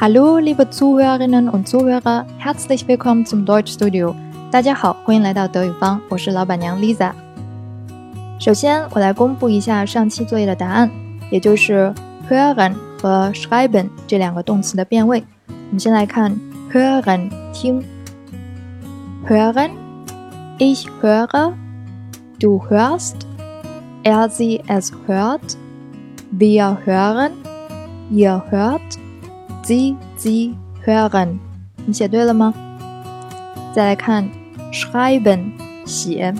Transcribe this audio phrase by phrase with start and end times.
[0.00, 4.14] Hallo, liebe Zuhörerinnen und Zuhörer, herzlich willkommen zum Deutschstudio。
[4.50, 7.12] 大家好，欢迎来到德语坊，我是老板娘 Lisa。
[8.38, 10.90] 首先，我来公布一下上期作业的答案，
[11.30, 11.94] 也就是
[12.28, 15.24] hören 和 schreiben 这两个动词的变位。
[15.48, 16.36] 我们先来看
[16.72, 17.82] hören 听，
[19.28, 28.42] hören，ich höre，du hörst，er sie es hört，wir hören，ihr
[29.67, 31.39] Hört，sie sie hören。
[31.85, 32.53] 你写对了吗？
[33.73, 34.29] 再来看
[34.71, 35.51] schreiben
[35.85, 36.33] 写。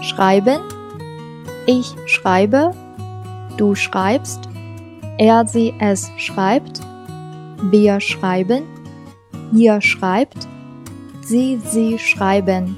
[0.00, 0.60] schreiben.
[1.66, 2.72] Ich schreibe.
[3.56, 4.48] Du schreibst.
[5.18, 6.80] Er, sie, es schreibt.
[7.70, 8.62] Wir schreiben.
[9.52, 10.46] Ihr schreibt.
[11.22, 12.74] Sie, sie schreiben.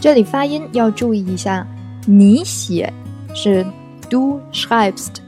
[0.00, 1.64] 这里发音要注意一下，
[2.06, 2.92] 你写
[3.34, 3.64] 是
[4.10, 5.20] du schreibst，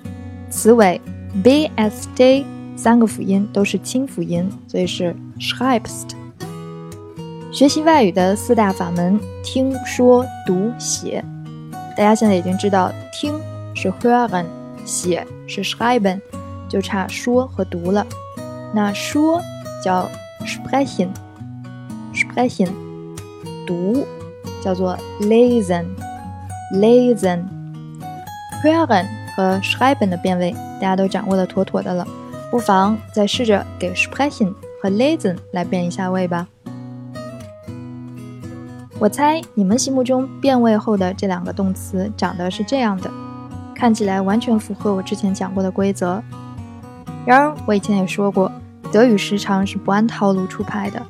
[0.50, 1.00] 词尾
[1.42, 2.46] b s t
[2.76, 6.08] 三个辅音都是清辅音，所以是 schreibst。
[7.52, 11.22] 学习外语的四大法门：听说读写。
[11.96, 13.34] 大家现在已经知道，听
[13.74, 14.46] 是 hören，
[14.84, 16.20] 写是 schreiben，
[16.68, 18.04] 就差说和读了。
[18.74, 19.40] 那说
[19.82, 20.10] 叫
[20.44, 22.68] sprechen，sprechen，
[23.66, 24.06] 读
[24.62, 27.44] 叫做 lesen，lesen。
[29.34, 32.06] 和 schreiben 的变位，大家都掌握的妥妥的了，
[32.50, 36.46] 不妨再试着给 sprechen 和 lesen 来变一下位吧。
[38.98, 43.10] 我猜你们心目中变位后的这两个动词长得是这样的，
[43.74, 46.22] 看起来完全符合我之前讲过的规则。
[47.26, 48.50] 然而我以前也说过，
[48.92, 51.02] 德语时常是不按套路出牌的。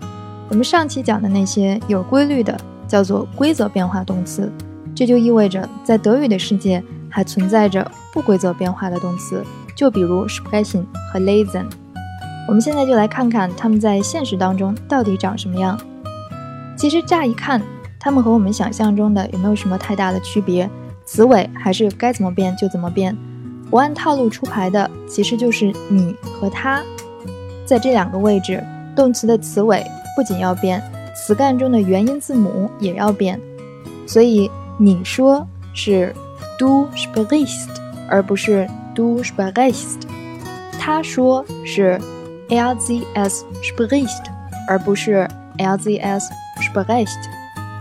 [0.49, 2.59] 我们上期讲的那些有规律的
[2.89, 4.51] 叫做规则变化动词，
[4.95, 9.45] 这就意味着在德语的世界还存在着不规则变化的动词，
[9.75, 11.67] 就比如 sprechen 和 lesen。
[12.47, 15.77] 我们现在就来看看它们在现实当中到底长什么样。
[16.77, 17.61] 其实乍一看，
[17.99, 20.71] 它们和我们想象中的有没有什么太大的区别？
[21.05, 23.17] 词尾还是该怎么变就怎么变，
[23.69, 26.81] 不按套路出牌的，其实就是你和他。
[27.67, 28.63] 在这两个位置，
[28.95, 29.85] 动词的词尾
[30.17, 30.81] 不仅要变，
[31.17, 33.41] 词干中的元音字母也要变。
[34.07, 36.15] 所以你说是
[36.59, 37.69] du sprichst，
[38.09, 40.03] 而不是 du sprichst。
[40.79, 41.99] 他说是
[42.49, 44.25] er sie es spricht，
[44.69, 45.29] 而不是
[45.59, 46.25] er sie es
[46.61, 47.09] spricht。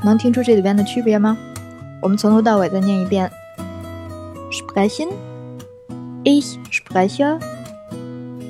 [0.03, 1.37] 能听出这里边的区别吗？
[2.01, 3.29] 我们从头到尾再念一遍
[4.51, 5.09] ：sprechen,
[6.23, 7.39] ich spreche,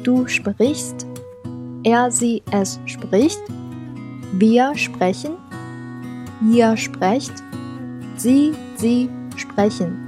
[0.03, 1.05] du sprichst,
[1.83, 3.39] er sie es spricht,
[4.39, 5.33] wir sprechen,
[6.41, 7.43] ihr sprecht,
[8.17, 10.02] sie sie sprechen。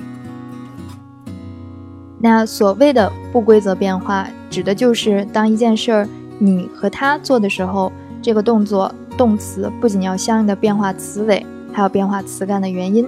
[2.19, 6.07] 那所谓的不规则变化，指的就是当一件事儿
[6.39, 8.93] 你和他做的时候，这个动作。
[9.17, 13.07] 动词不仅要相应的变化词尾，还要变化词干的元音。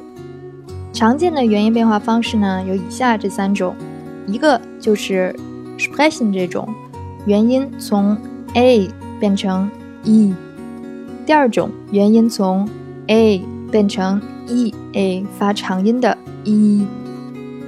[0.94, 3.76] 常见的元音变化方式呢，有以下这三种：
[4.26, 5.36] 一个就是
[5.78, 6.66] sprechen 这种，
[7.26, 8.18] 元音从
[8.54, 9.70] a 变成
[10.06, 10.34] e；
[11.26, 12.66] 第二种，元音从
[13.08, 16.88] a 变成 e a 发长音的 e。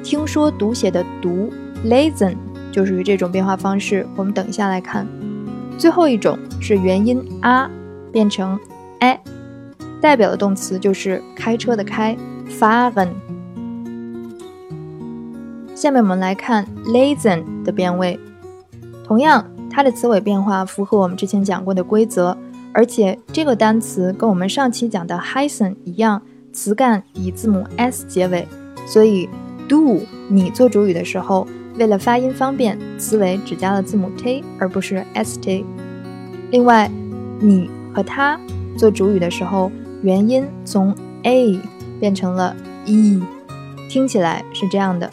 [0.09, 1.53] 听说读写的读
[1.85, 2.35] listen
[2.71, 5.05] 就属于这种变化方式，我们等一下来看。
[5.77, 7.69] 最后一种是元音 a。
[8.11, 8.59] 变成
[9.01, 9.21] a，
[10.01, 12.17] 代表的动词就是开车的开
[12.49, 13.09] ，fahren。
[15.75, 18.19] 下面我们来看 lesen 的变位，
[19.05, 22.35] 同样它的词尾变化符合我们之前讲过的规则，
[22.73, 26.19] 而且这个单词跟我们上期讲的 heißen 一样，
[26.51, 28.47] 词干以字母 s 结尾，
[28.87, 29.29] 所以
[29.69, 31.47] do 你做主语的时候，
[31.77, 35.63] 为了发音方便，词尾只加了字母 t 而不是 st。
[36.51, 36.91] 另外，
[37.39, 37.69] 你。
[37.91, 38.39] 和他
[38.77, 39.71] 做主语的时候，
[40.03, 41.59] 元音从 a
[41.99, 42.55] 变成了
[42.85, 43.19] e，
[43.89, 45.09] 听起来是这样的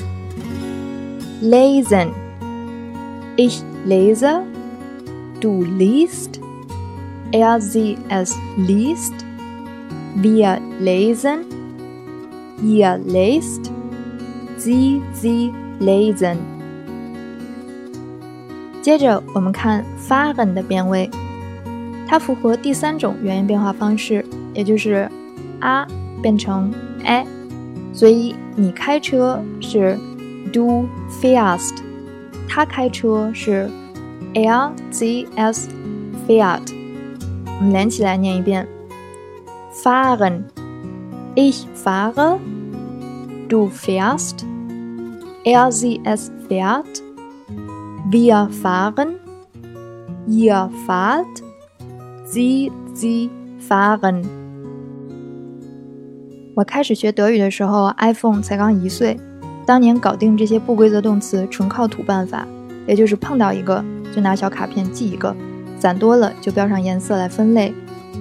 [1.43, 13.71] ：lesen，ich lese，du liest，er sie es liest，wir lesen，ihr lest.
[14.71, 16.37] Sie lesen。
[18.83, 21.11] 接着我们看 fahren 的变位。
[22.09, 24.25] 它符合第三种元音变化方式，
[24.55, 25.11] 也就是
[25.59, 25.85] a
[26.23, 26.73] 变成
[27.03, 27.27] a，
[27.93, 29.99] 所以你开车是
[30.53, 30.87] du
[31.21, 31.79] fährst，
[32.49, 33.69] 他开车是
[34.35, 35.67] er sie es
[36.29, 36.73] fährt。
[37.59, 38.69] 我们连起来念一遍
[39.75, 43.69] ：fahren，ich fahre，du
[45.47, 47.03] fährst，er sie es fährt。
[48.11, 49.17] Wir fahren,
[50.27, 51.43] ihr fahrt,
[52.27, 54.25] sie, sie fahren。
[56.55, 59.19] 我开始学德语的时候，iPhone 才刚一岁。
[59.65, 62.47] 当年搞定这些不规则动词，纯靠土办法，
[62.87, 63.85] 也就是碰到一个
[64.15, 65.35] 就拿小卡片记一个，
[65.79, 67.75] 攒多了就标上颜色来分类。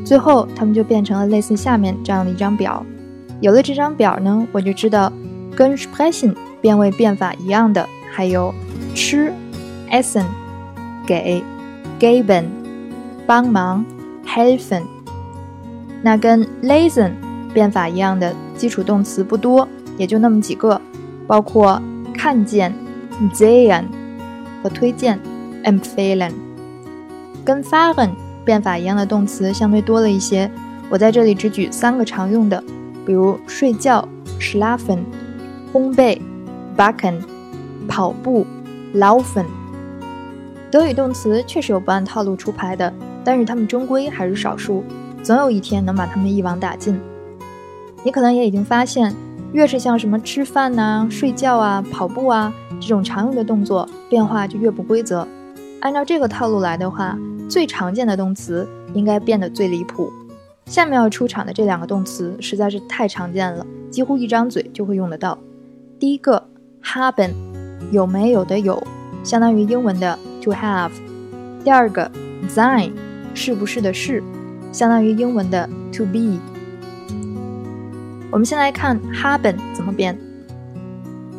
[0.03, 2.83] 最后，它们就变成了类似下面这样的一张表。
[3.41, 5.11] 有了这张表呢，我就知道
[5.55, 6.33] 跟 sprechen
[6.65, 8.51] 变位变法一样的还有
[8.95, 9.31] 吃。
[9.91, 10.25] essen
[11.05, 11.43] 给
[11.99, 12.45] ，geben
[13.27, 13.85] 帮忙
[14.25, 14.81] ，helfen。
[16.01, 17.11] 那跟 lesen
[17.53, 20.81] 变法一样的基础动词不多，也就那么几个，
[21.27, 21.79] 包括
[22.15, 22.73] 看见
[23.31, 23.83] ，sehen
[24.63, 25.19] 和推荐
[25.65, 26.31] ，empfehlen。
[27.45, 28.09] 跟 fahren
[28.43, 30.49] 变法一样的动词相对多了一些，
[30.89, 32.63] 我在这里只举三个常用的，
[33.05, 34.09] 比如睡觉
[34.39, 34.97] ，schlafen；
[35.71, 36.19] 烘焙
[36.77, 37.15] ，backen；
[37.87, 38.45] 跑步
[38.93, 39.45] ，laufen。
[40.71, 42.93] 德语动词确实有不按套路出牌的，
[43.23, 44.83] 但是它们终归还是少数，
[45.23, 46.99] 总有一天能把它们一网打尽。
[48.03, 49.13] 你可能也已经发现，
[49.53, 55.27] 越是像什么吃饭呐、睡觉啊、跑步啊这种常用的动作，变化就越不规则。
[55.79, 57.17] 按照这个套路来的话，
[57.47, 60.11] 最常见的动词应该变得最离谱。
[60.65, 65.37] 下面要出场的这两个动词实在是太常见了，几乎一张嘴就会用得到。
[65.99, 66.43] 第一个
[66.85, 67.33] ，haben，
[67.91, 68.81] 有没有的有，
[69.23, 70.17] 相当于英文的。
[70.43, 70.91] To have，
[71.63, 72.11] 第二个
[72.47, 72.91] ，sein，
[73.33, 74.21] 是不是的是，
[74.71, 76.39] 相当于英文的 to be。
[78.29, 80.15] 我们先来看 haben 怎么变。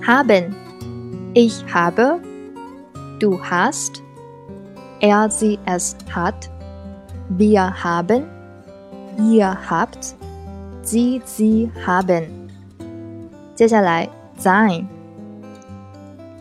[0.02, 12.24] haben，ich habe，du hast，er sie es hat，wir haben，ihr habt，sie sie haben。
[13.54, 14.08] 接下来
[14.38, 14.86] sein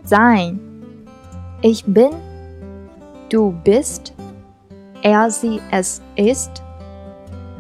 [0.05, 2.11] sein，ich bin。
[3.27, 4.13] Du bist,
[5.01, 6.61] er sie es ist,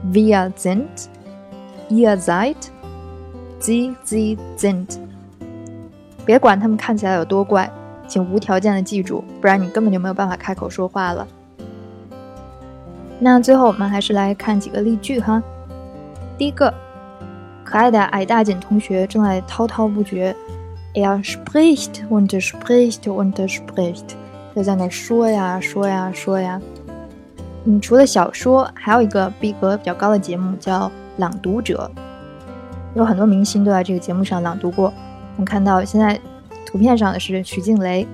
[0.03, 1.09] wir sind,
[1.89, 2.55] ihr seid,
[3.59, 4.99] sie sie sind。
[6.23, 7.69] 别管他们看起来有多怪，
[8.07, 11.27] 请无条件的记住，不然你根本就没有办法开口说话了。
[13.19, 15.41] 那最后我们还是来看几个例句哈。
[16.37, 16.71] 第一个，
[17.63, 20.35] 可爱的矮大紧同学正在滔滔不绝
[20.95, 24.15] ，er spricht und spricht und spricht。
[24.55, 26.61] 就在那说呀说呀说呀，
[27.65, 30.87] 嗯，除了小说，还有一个逼格比较高的节目叫
[31.17, 31.91] 《朗读者》，
[32.95, 34.93] 有很多明星都在这个节目上朗读过。
[35.35, 36.17] 我们看到现在
[36.65, 38.07] 图片上的是徐静蕾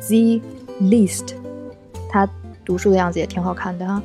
[0.00, 0.40] ，The
[0.80, 1.34] List，
[2.08, 2.28] 他
[2.64, 4.02] 读书的样子也挺好看的哈。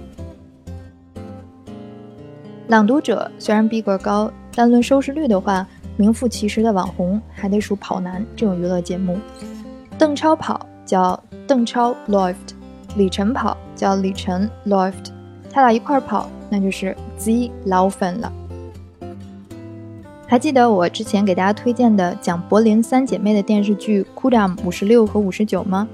[2.68, 5.68] 朗读者虽然逼格高，但论收视率的话，
[5.98, 9.18] 名副其实的网红还得数跑男这种娱乐节目。
[9.98, 11.20] 邓超跑叫。
[11.48, 12.56] 邓超 loft，
[12.96, 15.12] 李晨跑叫李晨 loft，
[15.52, 18.34] 他俩一块跑那就是 Z laufen 了。
[20.26, 25.88] 还记得我之前给大家推荐的讲柏林三姐妹的电视剧《库扎姆五十六和五十九》吗？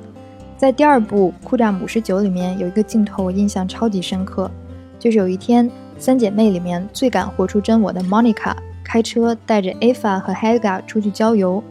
[0.55, 4.49] 在第二部《库扎姆五十九》里面有一个镜头我印象超级深刻，
[4.97, 8.55] 就是有一天三姐妹里面最敢活出真我的 Monica
[8.91, 11.63] 开车带着 Ava 和 Helga 出去郊游。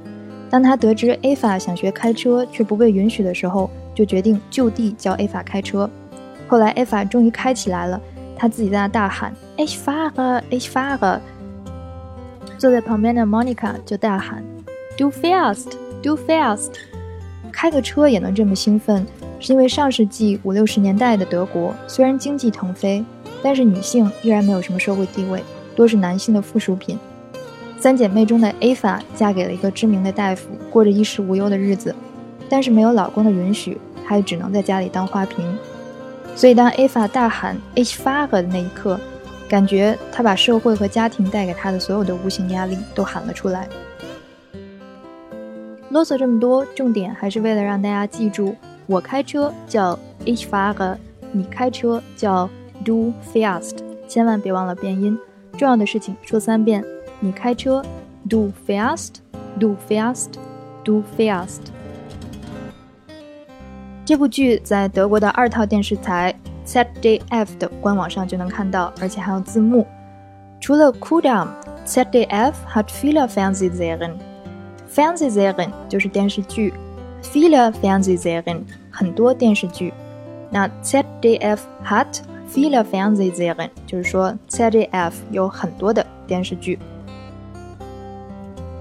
[0.49, 5.91] 当他得知 A 法想学开车却不被允许的时候，就决定就地教 A 法开车。
[6.49, 8.01] 后来 A 法终于开起来了，
[8.35, 11.21] 他自己在那大喊 “Ich fahre, ich fahre”。
[12.57, 14.43] 坐在旁边的 Monica 就大喊
[14.97, 16.69] ：“Do fast，Do fast！”。
[17.53, 19.07] 开个车也能这么兴奋，
[19.39, 23.05] 是因为上世纪五六十年代的德国虽然经济腾飞，
[23.43, 25.45] 但是女性依然没有什么社会地位，
[25.77, 26.99] 多是男性的附属品。
[27.81, 31.95] 三姐妹中的 A 法嫁给了一个知名的大夫，过着衣食无忧的日子，
[32.47, 35.57] 但是没有老公的允许，她也只能在家里当花瓶。
[36.37, 39.01] 所以当 A 法大喊 “Ich fahre” 的那一刻，
[39.49, 43.67] 感觉她把社会和家庭带给她的所有的无形压力都喊了出来。
[45.89, 48.55] 啰嗦这么多，重点还是为了让大家记住：
[48.87, 50.97] 我开车叫 Ich fahre，
[51.33, 52.51] 你开车叫
[52.85, 55.19] Du fährst，千万别忘了变音。
[55.57, 56.85] 重要的事情说三遍。
[57.23, 57.85] 你开车
[58.29, 61.61] ，du fährst，du fährst，du fährst。
[64.07, 66.35] 这部剧在德国的二套电视台
[66.67, 69.87] ZDF 的官网上就能看到，而且还有字幕。
[70.61, 74.13] 除了 Kudam，ZDF hat viele Fernsehserien。
[74.91, 76.73] Fernsehserien 就是电视剧
[77.23, 79.93] ，viele Fernsehserien 很多电视剧。
[80.51, 86.79] 那 ZDF hat viele Fernsehserien 就是说 ZDF 有很多的电视剧。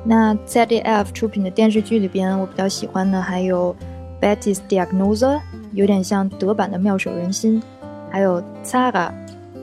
[0.03, 3.75] 那 ZDF 出品的电视剧里边，我比较喜欢的还有
[4.21, 5.39] Betty's Diagnose
[5.73, 7.61] 有点像德版的妙手仁心，
[8.09, 9.11] 还有 Zara，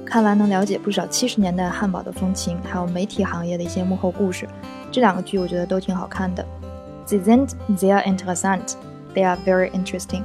[0.04, 4.46] 看完能了解不少七十年代汉堡的风情，还有媒体行业的一些幕后故事。
[4.92, 6.46] 这两个剧我觉得都挺好看的。
[7.06, 8.74] Sie sind sehr interessant.
[9.14, 10.22] They are very interesting.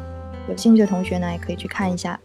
[0.50, 2.20] 有兴趣的同学呢，也可以去看一下。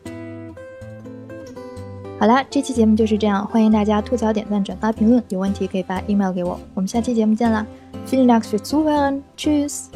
[2.18, 6.58] 好啦，这期节目就是这样，欢迎大家吐槽、点赞、转发、评论，有问题可以发 email 给我。
[6.72, 7.66] 我们下期节目见啦
[8.08, 9.20] ！Vielen Dank fürs Zuhören.
[9.36, 9.95] Tschüss.